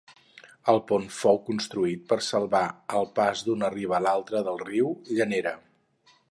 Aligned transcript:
El 0.71 0.79
pont 0.91 1.03
fou 1.17 1.37
construït 1.49 2.07
per 2.13 2.17
salvar 2.29 2.63
el 3.01 3.07
pas 3.21 3.45
d'una 3.49 3.71
riba 3.77 3.97
a 4.01 4.03
l'altra 4.09 4.45
del 4.51 4.61
riu 4.67 4.93
Llanera. 5.15 5.57